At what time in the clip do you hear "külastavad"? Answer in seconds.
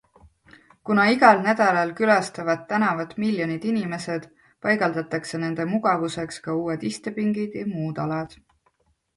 1.99-2.63